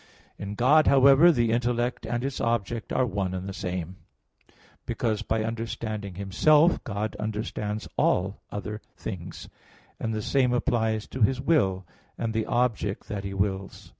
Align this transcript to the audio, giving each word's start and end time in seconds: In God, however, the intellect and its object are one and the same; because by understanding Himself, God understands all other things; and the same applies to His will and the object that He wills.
In 0.39 0.55
God, 0.55 0.87
however, 0.87 1.31
the 1.31 1.51
intellect 1.51 2.07
and 2.07 2.23
its 2.25 2.41
object 2.41 2.91
are 2.91 3.05
one 3.05 3.35
and 3.35 3.47
the 3.47 3.53
same; 3.53 3.97
because 4.87 5.21
by 5.21 5.43
understanding 5.43 6.15
Himself, 6.15 6.83
God 6.83 7.15
understands 7.17 7.87
all 7.97 8.41
other 8.51 8.81
things; 8.97 9.47
and 9.99 10.11
the 10.11 10.23
same 10.23 10.53
applies 10.53 11.05
to 11.09 11.21
His 11.21 11.39
will 11.39 11.85
and 12.17 12.33
the 12.33 12.47
object 12.47 13.09
that 13.09 13.23
He 13.23 13.35
wills. 13.35 13.89